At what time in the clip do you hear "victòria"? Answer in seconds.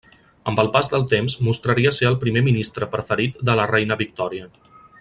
4.01-4.49